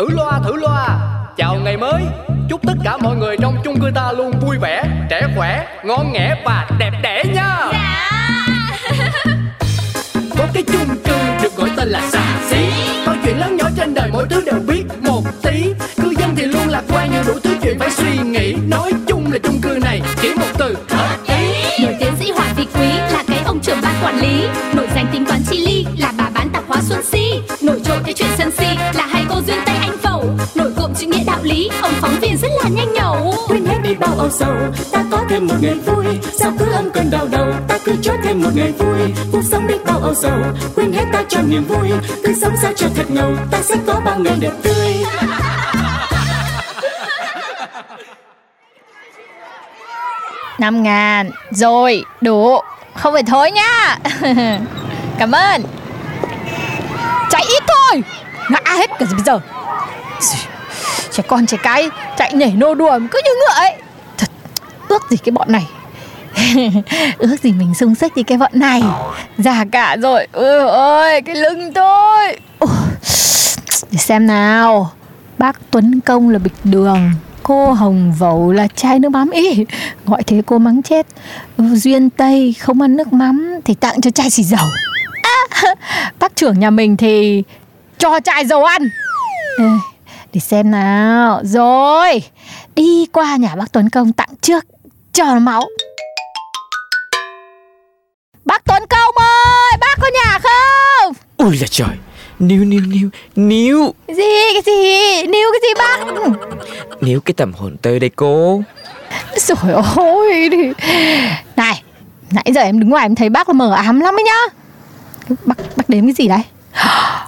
[0.00, 0.98] Thử loa thử loa.
[1.36, 2.02] Chào ngày mới.
[2.48, 6.12] Chúc tất cả mọi người trong chung cư ta luôn vui vẻ Trẻ khỏe, ngon
[6.12, 7.70] nghẻ và đẹp đẽ nha.
[7.72, 8.18] Dạ.
[10.38, 12.66] Có cái chung cư được gọi tên là xà xí.
[13.06, 15.74] Mọi chuyện lớn nhỏ trên đời mỗi thứ đều biết một tí.
[16.02, 18.54] Cư dân thì luôn lạc quan nhưng đủ thứ chuyện phải suy nghĩ.
[18.68, 20.76] Nói chung là chung cư này chỉ một từ.
[20.88, 21.19] hợp
[32.30, 33.34] viên rất là nhanh nhẩu.
[33.48, 34.54] Quên hết đi bao âu sầu.
[34.92, 36.06] Ta có thêm một ngày vui.
[36.32, 37.46] Sao cứ âm cơn đau đầu?
[37.68, 39.14] Ta cứ cho thêm một ngày vui.
[39.32, 40.38] Cuộc sống đi bao âu sầu.
[40.76, 41.90] Quên hết ta cho niềm vui.
[42.24, 43.32] Cứ sống sao cho thật ngầu.
[43.50, 45.04] Ta sẽ có bao ngày đẹp tươi.
[50.58, 51.30] Năm ngàn.
[51.50, 52.58] Rồi đủ.
[52.94, 53.98] Không phải thôi nhá.
[55.18, 55.62] Cảm ơn.
[57.30, 58.02] Chạy ít thôi.
[58.48, 59.40] Ngã hết cả bây giờ
[61.12, 63.74] Trẻ con trẻ cái Chạy nhảy nô đùa cứ như ngựa ấy.
[64.18, 64.30] Thật
[64.88, 65.66] ước gì cái bọn này.
[67.18, 68.82] Ước gì mình sung sức như cái bọn này.
[69.38, 70.26] Già cả rồi.
[70.32, 72.36] Ừ, ôi ơi cái lưng tôi.
[73.90, 74.90] Để xem nào.
[75.38, 79.30] Bác Tuấn Công là bịch đường Cô Hồng Vẩu là chai nước mắm.
[79.30, 79.64] Ý
[80.06, 81.06] Gọi thế cô mắng chết.
[81.56, 84.66] Ừ, Duyên Tây không ăn nước mắm Thì tặng cho chai xì dầu.
[85.22, 85.74] À,
[86.18, 87.42] Bác trưởng nhà mình thì
[87.98, 88.82] Cho chai dầu ăn.
[89.58, 89.64] Ê,
[90.32, 91.40] để xem nào.
[91.44, 92.22] Rồi
[92.74, 94.64] Đi qua nhà bác Tuấn Công tặng trước
[95.12, 95.68] Cho nó máu.
[98.44, 101.12] Bác Tuấn Công ơi Bác có nhà không?
[101.36, 101.96] Ôi là trời.
[102.38, 103.94] Níu níu níu Níu.
[104.06, 105.26] Cái gì cái gì?
[105.26, 105.98] Níu cái gì bác?
[107.00, 108.62] Níu cái tầm hồn tới đây cô.
[109.36, 110.50] Rồi ôi.
[111.56, 111.82] Này
[112.30, 114.38] Nãy giờ em đứng ngoài em thấy bác là mờ ám lắm ấy nhá.
[115.44, 116.42] Bác, bác đếm cái gì đấy?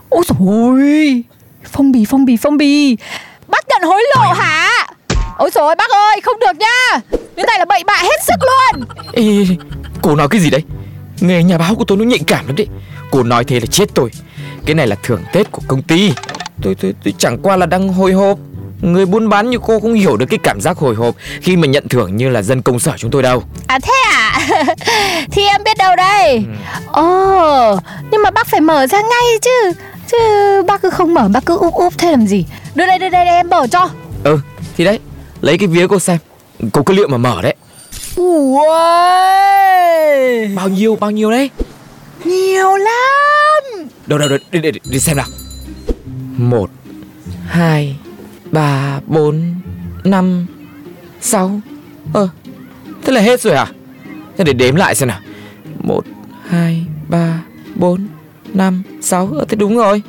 [0.09, 1.23] Ôi rồi
[1.73, 2.97] Phong bì phong bì phong bì.
[3.49, 4.71] Bác nhận hối lộ hả?
[5.39, 7.01] Ôi rồi bác ơi không được nha.
[7.37, 8.85] Cái này là bậy bạ hết sức luôn.
[9.13, 9.47] Ê
[10.03, 10.63] Cô nói cái gì đấy?
[11.21, 12.67] Nghề nhà báo của tôi nó nhạy cảm lắm đấy.
[13.11, 14.11] Cô nói thế là chết tôi.
[14.67, 16.13] Cái này là thưởng Tết của công ty.
[16.63, 18.39] Tôi tôi, tôi chẳng qua là đang hồi hộp.
[18.81, 21.67] Người buôn bán như cô không hiểu được cái cảm giác hồi hộp Khi mà
[21.67, 23.43] nhận thưởng như là dân công sở chúng tôi đâu.
[23.67, 24.41] À thế à
[25.33, 26.45] Thì em biết đâu đây.
[26.87, 27.77] Ồ
[28.11, 29.73] Nhưng mà bác phải mở ra ngay chứ
[30.11, 30.17] Chứ
[30.67, 32.47] bác cứ không mở bác cứ úp úp thế làm gì?
[32.75, 33.89] Đưa đây đưa đây, đây em mở cho.
[34.25, 34.39] Ừ
[34.77, 34.99] thì đấy
[35.41, 36.19] Lấy cái vía cô xem.
[36.73, 37.57] Cô cứ liệu mà mở đấy.
[38.17, 38.67] Ui
[40.57, 41.51] Bao nhiêu bao nhiêu đấy?
[42.25, 43.89] Nhiều lắm!
[44.07, 45.27] Đâu đâu đâu đi, đi, đi, đi xem nào.
[46.37, 46.71] Một
[47.47, 47.97] Hai
[48.53, 49.55] Ba Bốn
[50.05, 50.47] Năm
[51.21, 51.61] Sáu.
[52.13, 52.29] Ơ
[53.05, 53.67] Thế là hết rồi à?
[54.39, 55.21] Thế để đếm lại xem nào.
[55.79, 56.05] Một
[56.49, 57.43] Hai Ba
[57.75, 58.09] Bốn
[58.55, 60.03] Năm Sáu Ờ thế đúng rồi.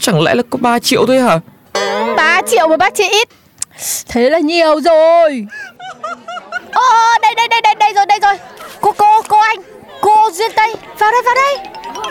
[0.00, 1.40] Chẳng lẽ là có 3 triệu thôi hả?
[2.16, 3.28] 3 triệu mà bác chỉ ít.
[4.08, 5.46] Thế là nhiều rồi.
[6.72, 6.82] Ồ
[7.22, 8.34] đây đây đây đây đây rồi đây rồi.
[8.80, 9.58] Cô cô cô anh
[10.00, 11.58] Cô Duyên Tây Vào đây vào đây.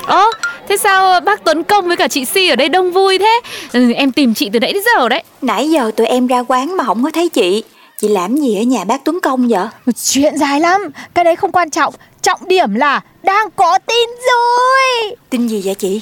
[0.05, 0.25] Ơ,
[0.67, 3.41] thế sao bác Tuấn Công với cả chị Si ở đây đông vui thế?
[3.73, 5.23] Ừ, em tìm chị từ nãy đến giờ đấy.
[5.41, 7.63] Nãy giờ tụi em ra quán mà không có thấy chị.
[8.01, 9.67] Chị làm gì ở nhà bác Tuấn Công vậy?
[10.11, 10.81] Chuyện dài lắm.
[11.13, 15.75] Cái đấy không quan trọng Trọng điểm là đang có tin rồi Tin gì vậy
[15.75, 16.01] chị?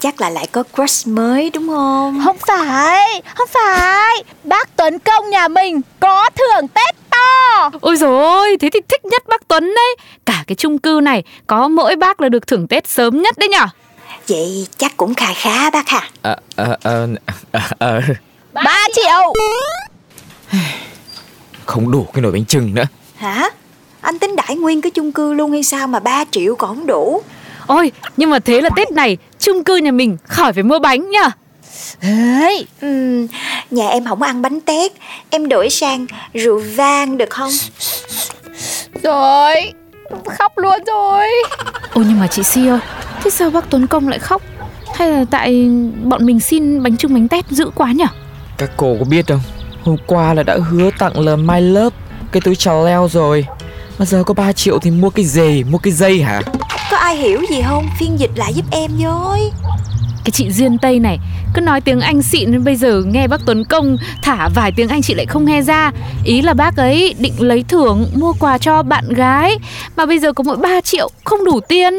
[0.00, 2.20] Chắc là lại có crush mới đúng không?
[2.24, 8.24] Không phải Không phải Bác Tuấn Công nhà mình Có thưởng Tết to Ôi dồi
[8.24, 9.96] ôi, thế thì thích nhất bác Tuấn đấy.
[10.26, 13.48] Cả cái chung cư này có mỗi bác là được thưởng Tết sớm nhất đấy
[13.48, 13.66] nhở?
[14.28, 16.08] Vậy chắc cũng khá khá bác hả?
[16.22, 17.06] Ờ ờ ờ
[17.52, 18.00] ờ ờ
[18.52, 19.34] 3 triệu
[21.66, 22.84] Không đủ cái nồi bánh trưng nữa
[23.16, 23.48] Hả?
[24.08, 26.86] Anh tính đãi nguyên cái chung cư luôn hay sao mà 3 triệu còn không
[26.86, 27.22] đủ?
[27.66, 31.10] Ôi, nhưng mà thế là Tết này chung cư nhà mình khỏi phải mua bánh
[31.10, 31.30] nhở?
[32.02, 33.26] Đấy Ừm,
[33.70, 34.92] nhà em không ăn bánh tét
[35.30, 37.50] Em đổi sang rượu vang được không?
[39.02, 39.72] Rồi
[40.38, 41.26] Khóc luôn rồi
[41.94, 42.80] Ôi nhưng mà chị Si ơi,
[43.22, 44.42] thế sao bác Tuấn Công lại khóc?
[44.94, 45.68] Hay là tại
[46.04, 48.06] bọn mình xin bánh trưng bánh tét dữ quá nhở?
[48.58, 49.40] Các cô có biết không
[49.82, 51.96] Hôm qua là đã hứa tặng là My Love
[52.32, 53.46] Cái túi trào leo rồi
[53.98, 56.42] Mà giờ có 3 triệu thì mua cái gì Mua cái dây hả
[56.90, 57.88] Có ai hiểu gì không?
[57.98, 59.50] Phiên dịch lại giúp em với
[60.24, 61.18] Cái chị Duyên Tây này
[61.54, 64.88] cứ nói tiếng Anh xịn nên bây giờ nghe bác Tuấn Công thả vài tiếng
[64.88, 65.92] Anh chị lại không nghe ra.
[66.24, 69.56] Ý là bác ấy định lấy thưởng mua quà cho bạn gái
[69.96, 71.94] mà bây giờ có mỗi 3 triệu không đủ tiền.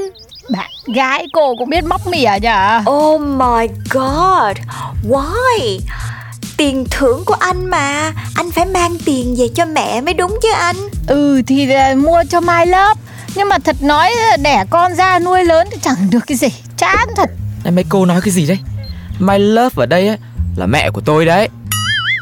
[0.52, 4.58] Bạn gái cô cũng biết móc mỉa nhở Oh my god
[5.10, 5.80] Why?
[6.60, 8.14] Tiền thưởng của anh mà.
[8.36, 10.76] Anh phải mang tiền về cho mẹ mới đúng chứ anh.
[11.08, 13.02] Ừ thì là mua cho My Love
[13.36, 16.48] Nhưng mà thật nói là đẻ con ra nuôi lớn thì chẳng được cái gì.
[16.78, 17.30] Chán thật.
[17.64, 18.60] Này mấy cô nói cái gì đấy?
[19.20, 20.16] My Love ở đây á
[20.56, 21.50] là mẹ của tôi đấy.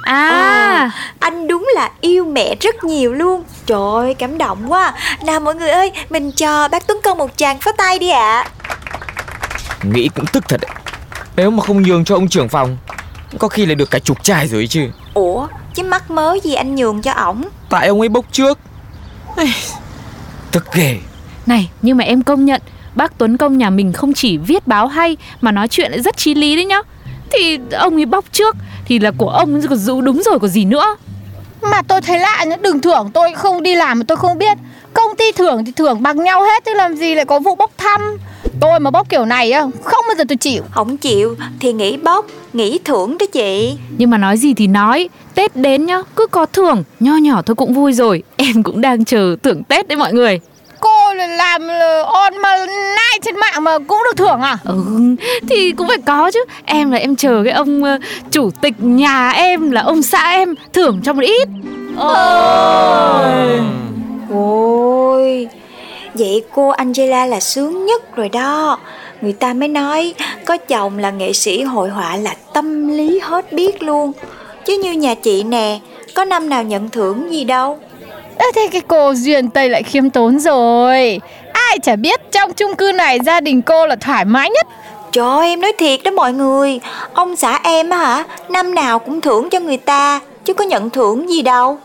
[0.01, 3.43] À, Anh đúng là yêu mẹ rất nhiều luôn.
[3.65, 4.93] Trời ơi cảm động quá.
[5.25, 8.47] Nào mọi người ơi Mình cho bác Tuấn Công một tràng pháo tay đi ạ.
[9.83, 10.71] Nghĩ cũng tức thật đấy.
[11.35, 12.77] Nếu mà không nhường cho ông trưởng phòng
[13.39, 14.87] Có khi lại được cả chục chai rồi chứ.
[15.13, 17.43] Ủa chứ mắc mớ gì anh nhường cho ổng?
[17.69, 18.59] Tại ông ấy bốc trước.
[20.51, 20.97] Tức ghê.
[21.45, 22.61] Này nhưng mà em công nhận
[22.95, 26.17] Bác Tuấn Công nhà mình không chỉ viết báo hay Mà nói chuyện lại rất
[26.17, 26.79] chí lý đấy nhá.
[27.31, 30.65] Thì ông ấy bóc trước Thì là của ông còn giữ đúng rồi có gì
[30.65, 30.95] nữa?
[31.61, 34.57] Mà tôi thấy lạ nhá, đừng thưởng tôi không đi làm mà tôi không biết
[34.97, 37.71] Công ty thưởng thì thưởng bằng nhau hết Chứ làm gì lại có vụ bốc
[37.77, 38.17] thăm.
[38.59, 40.63] Tôi mà bốc kiểu này á, không bao giờ tôi chịu.
[40.71, 43.77] Không chịu thì nghỉ bốc Nghỉ thưởng đó chị.
[43.97, 47.55] Nhưng mà nói gì thì nói Tết đến nhá Cứ có thưởng Nho nhỏ thôi
[47.55, 48.23] cũng vui rồi.
[48.37, 50.39] Em cũng đang chờ thưởng Tết đấy mọi người.
[50.79, 54.57] Cô là làm là on mà nai trên mạng mà cũng được thưởng à?
[54.63, 54.83] Ừ,
[55.49, 56.45] thì cũng phải có chứ.
[56.65, 57.97] Em là em chờ cái ông ờ,
[58.31, 61.49] chủ tịch nhà em là ông xã em thưởng cho một ít.
[61.97, 63.59] Ôi
[66.17, 68.79] Vậy cô Angela là sướng nhất rồi đó.
[69.21, 70.13] Người ta mới nói
[70.45, 74.11] Có chồng là nghệ sĩ hội họa là tâm lý hết biết luôn.
[74.65, 75.79] Chứ như nhà chị nè
[76.15, 77.79] Có năm nào nhận thưởng gì đâu.
[78.37, 81.19] Ê, Thế cái cô Duyên Tây lại khiêm tốn rồi.
[81.53, 84.67] Ai chả biết trong chung cư này gia đình cô là thoải mái nhất.
[85.11, 86.79] Trời ơi, em nói thiệt đó mọi người.
[87.13, 90.89] Ông xã em á hả Năm nào cũng thưởng cho người ta Chứ có nhận
[90.89, 91.77] thưởng gì đâu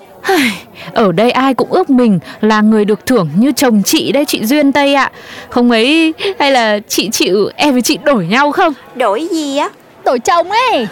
[0.92, 4.44] Ở đây ai cũng ước mình là người được thưởng như chồng chị đây chị
[4.44, 5.10] Duyên Tây ạ.
[5.48, 8.72] Không ấy hay là chị chịu em với chị đổi nhau không?
[8.94, 9.70] Đổi gì á?
[10.04, 10.86] Đổi chồng ấy.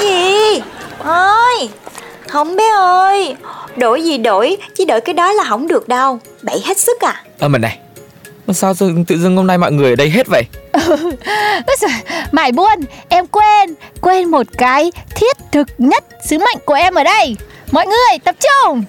[0.00, 0.60] Gì?
[1.04, 1.68] Ôi
[2.28, 3.36] Không bé ơi.
[3.76, 6.18] Đổi gì đổi Chứ đổi cái đó là không được đâu.
[6.42, 7.22] Bậy hết sức à.
[7.38, 7.78] Ơ mà này
[8.46, 10.42] mà Sao tự, tự dưng hôm nay mọi người ở đây hết vậy?
[11.66, 11.90] Ôi giời,
[12.32, 17.04] Mải buôn, em quên Quên một cái thiết thực nhất Sứ mệnh của em ở
[17.04, 17.36] đây
[17.72, 18.84] Mọi người tập trung.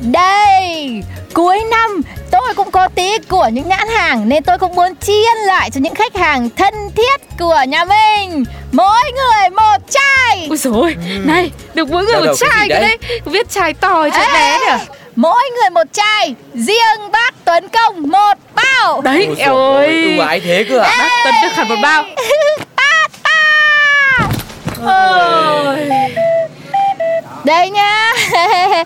[0.00, 1.02] Đây
[1.34, 2.00] Cuối năm
[2.30, 5.80] tôi cũng có tí của những nhãn hàng Nên tôi cũng muốn chiên lại cho
[5.80, 8.44] những khách hàng thân thiết của nhà mình.
[8.72, 10.46] Mỗi người một chai.
[10.48, 12.98] Ôi dồi ôi, này được mỗi người Đâu một chai cái đấy?
[13.08, 13.20] đấy.
[13.24, 14.78] Viết chai to chai bé à?
[15.16, 19.00] Mỗi người một chai Riêng bác Tuấn Công một bao.
[19.00, 20.14] Đấy Ôi eo ôi, ơi.
[20.16, 22.04] ưu ái thế cơ à Bác Tuấn được hẳn một bao.
[22.76, 22.98] Ta.
[24.84, 24.92] Ta
[25.64, 26.12] Ôi.
[27.44, 28.12] Đây nhá.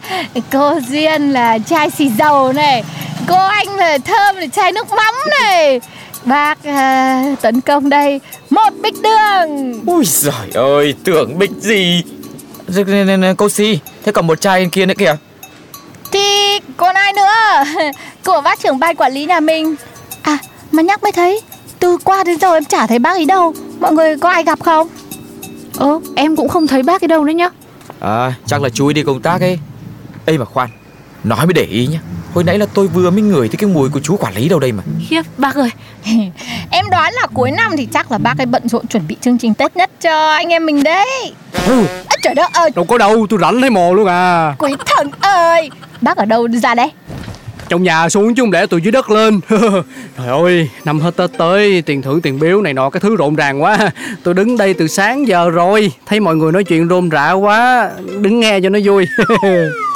[0.52, 2.84] Cô Duyên là chai xì dầu này.
[3.26, 5.80] Cô anh là Thơm là chai nước mắm này.
[6.24, 8.20] Bác à, Tuấn Công đây.
[8.50, 12.02] Một bịch đường Ui giời ơi tưởng bịch gì?
[13.36, 15.16] Cô Si Thế còn một chai kia nữa kìa.
[16.12, 17.64] Thì còn ai nữa?
[18.24, 19.76] Của bác trưởng ban quản lý nhà mình.
[20.22, 20.38] À
[20.72, 21.40] mà nhắc mới thấy
[21.78, 23.54] Từ qua đến giờ em chả thấy bác ấy đâu.
[23.80, 24.88] Mọi người có ai gặp không?
[25.78, 27.50] Ơ em cũng không thấy bác ấy đâu nữa nhá
[28.00, 29.58] À chắc là chú ấy đi công tác ấy.
[30.24, 30.68] Ê mà khoan
[31.24, 31.98] Nói mới để ý nhá.
[32.34, 34.58] Hồi nãy là tôi vừa mới ngửi thấy cái mùi của chú quản lý đâu
[34.58, 34.82] đây mà.
[35.08, 35.70] Khiếp bác ơi.
[36.70, 39.38] Em đoán là cuối năm thì chắc là bác ấy bận rộn chuẩn bị chương
[39.38, 41.32] trình Tết nhất cho anh em mình đấy.
[41.66, 42.70] Ừ, à, Trời đất ơi.
[42.74, 44.54] Đâu có đâu, tôi rảnh thấy mò luôn à.
[44.58, 45.70] Quý thần ơi.
[46.00, 46.90] Bác ở đâu ra đây
[47.68, 49.40] Trong nhà xuống chứ không để tôi dưới đất lên.
[50.18, 53.36] Trời ơi, năm hết Tết tới Tiền thưởng tiền biếu này nọ cái thứ rộn
[53.36, 53.90] ràng quá.
[54.22, 57.90] Tôi đứng đây từ sáng giờ rồi Thấy mọi người nói chuyện rôm rã quá
[58.20, 59.06] Đứng nghe cho nó vui.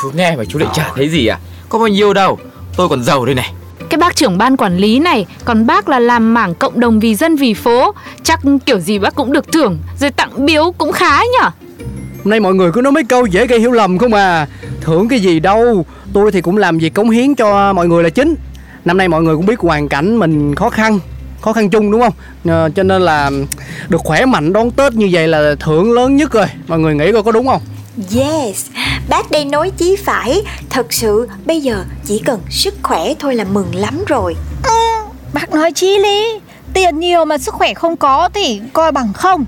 [0.03, 1.39] Chú nghe mà chú lại chả thấy gì à?
[1.69, 2.39] Có bao nhiêu đâu
[2.77, 3.53] Tôi còn giàu đây này.
[3.91, 7.15] Cái bác trưởng ban quản lý này Còn bác là làm mảng cộng đồng vì
[7.15, 7.95] dân vì phố.
[8.23, 11.51] Chắc kiểu gì bác cũng được thưởng Rồi tặng biếu cũng khá nhở?
[12.25, 14.47] Hôm nay mọi người cứ nói mấy câu dễ gây hiểu lầm không à.
[14.81, 18.11] Thưởng cái gì đâu Tôi thì cũng làm việc cống hiến cho mọi người là
[18.11, 18.35] chính.
[18.85, 20.99] Năm nay mọi người cũng biết hoàn cảnh mình khó khăn
[21.41, 22.13] Khó khăn chung đúng không?
[22.45, 23.31] Ờ, Cho nên là
[23.89, 26.47] được khỏe mạnh đón Tết như vậy là thưởng lớn nhất rồi.
[26.67, 27.61] Mọi người nghĩ coi có đúng không?
[28.17, 28.67] Yes.
[29.09, 30.43] Bác đây nói chí phải.
[30.71, 34.37] Thật sự bây giờ chỉ cần sức khỏe thôi là mừng lắm rồi.
[35.33, 36.41] Bác nói chí lý.
[36.75, 39.45] Tiền nhiều mà sức khỏe không có thì coi bằng không.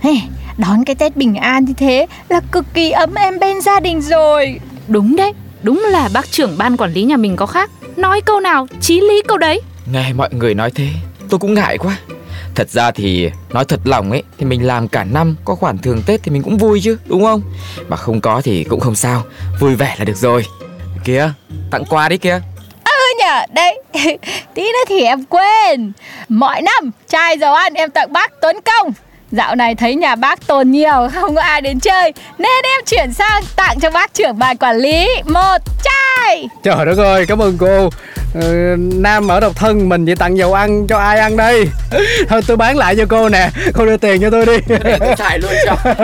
[0.00, 0.22] Hey,
[0.58, 4.00] Đón cái Tết bình an như thế là cực kỳ ấm êm bên gia đình
[4.00, 4.60] rồi.
[4.88, 7.70] Đúng đấy Đúng là bác trưởng ban quản lý nhà mình có khác.
[7.96, 9.60] Nói câu nào chí lý câu đấy.
[9.92, 10.88] Nghe mọi người nói thế
[11.30, 11.96] Tôi cũng ngại quá.
[12.54, 16.02] Thật ra thì nói thật lòng ấy Thì mình làm cả năm Có khoản thường
[16.06, 17.42] Tết thì mình cũng vui chứ Đúng không?
[17.88, 19.22] Mà không có thì cũng không sao
[19.60, 20.46] Vui vẻ là được rồi.
[21.04, 21.32] Kìa
[21.70, 22.40] Tặng quà đấy kìa.
[22.84, 23.82] Ừ nhờ đây
[24.54, 25.92] Tí nữa thì em quên.
[26.28, 28.92] Mọi năm chai dầu ăn em tặng bác Tuấn Công
[29.30, 32.12] Dạo này thấy nhà bác tồn nhiều, Không có ai đến chơi.
[32.38, 35.08] Nên em chuyển sang tặng cho bác trưởng bài quản lý.
[35.24, 36.48] Một, chai!
[36.62, 37.90] Trời đất ơi, cảm ơn cô
[38.34, 41.68] ừ, Nam ở độc thân mình chỉ tặng dầu ăn cho ai ăn đây?
[42.28, 44.76] Thôi tôi bán lại cho cô nè Cô đưa tiền cho tôi đi.
[44.98, 45.76] Tôi xài luôn cho.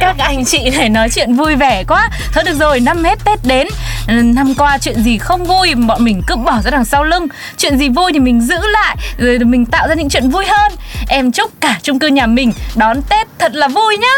[0.00, 2.10] Các anh chị này nói chuyện vui vẻ quá.
[2.32, 3.66] Thôi được rồi, năm hết Tết đến.
[4.08, 7.26] Năm qua chuyện gì không vui Bọn mình cứ bỏ ra đằng sau lưng.
[7.56, 10.72] Chuyện gì vui thì mình giữ lại Rồi mình tạo ra những chuyện vui hơn.
[11.08, 14.14] Em chúc cả chung cư nhà mình đón Tết thật là vui nhá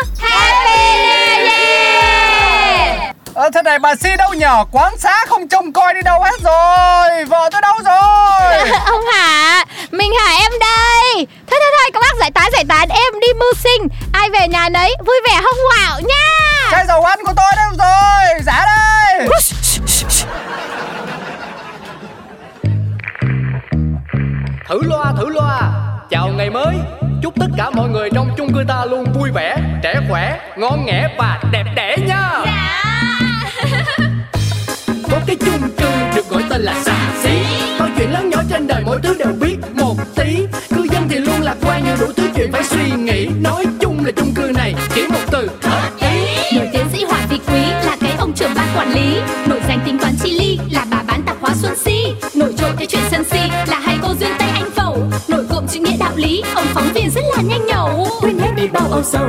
[3.35, 6.41] Ờ thế này bà Si đâu nhờ Quán xá không trông coi đi đâu hết
[6.43, 7.25] rồi.
[7.25, 8.69] Vợ tôi đâu rồi?
[8.87, 11.27] Ông Hà Mình Hà em đây?
[11.51, 12.89] Thôi thôi thôi các bác giải tán giải tán.
[12.89, 13.89] Em đi mưu sinh.
[14.13, 16.25] Ai về nhà nấy vui vẻ hông quạo nha.
[16.71, 18.43] Chai dầu ăn của tôi đâu rồi?
[18.43, 19.29] Giá đây.
[24.69, 25.61] Thử loa thử loa.
[26.11, 26.75] Chào ngày mới.
[27.23, 30.85] Chúc tất cả mọi người trong chung cư ta luôn vui vẻ Trẻ khỏe, ngon
[30.87, 31.90] nghẻ và đẹp đẽ
[39.02, 40.47] thứ đều biết một tí.
[40.69, 43.28] Cư dân thì luôn lạc quan nhiều đủ thứ chuyện phải suy nghĩ.
[43.40, 45.49] Nói chung là chung cư này chỉ một từ.
[45.62, 49.21] Hợp ý Nổi tiến sĩ Hoàng Vị Quý là cái ông trưởng ban quản lý.
[49.47, 52.12] Nổi danh tính toán chi ly là bà bán tạp hóa Xuân Si.
[52.35, 54.97] Nổi trội cái chuyện sân si là hai cô duyên Tây Anh Phẩu.
[55.28, 58.07] Nổi cộm chữ nghĩa đạo lý, ông phóng viên rất là nhanh nhẩu.
[58.21, 59.28] Quên hết đi bao âu sầu